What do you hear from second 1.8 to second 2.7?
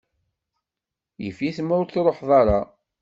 truḥeḍ ara.